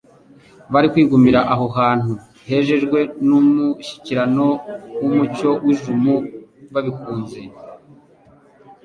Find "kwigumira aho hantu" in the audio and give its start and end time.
0.91-2.11